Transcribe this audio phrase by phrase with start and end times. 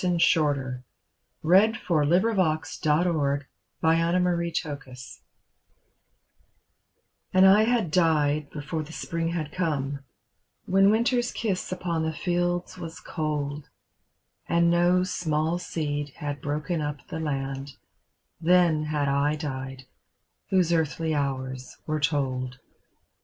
[0.01, 0.81] THE SAD
[1.53, 3.45] YEARS FOR HE HAD GREAT
[3.83, 5.21] POSSESSIONS
[7.33, 9.99] AND I had died before the spring had come,
[10.65, 13.69] When winter's kiss upon the fields was cold.
[14.49, 17.73] And no small seed had broken up the land,
[18.39, 19.83] Then had I died,
[20.49, 22.57] whose earthly hours were told.